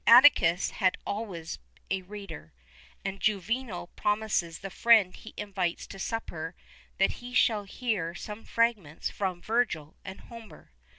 [0.07, 1.59] [XXXI 9] Atticus had always
[1.91, 2.51] a reader;[XXXI
[3.05, 6.55] 10] and Juvenal promises the friend he invites to supper
[6.97, 10.71] that he shall hear some fragments from Virgil and Homer.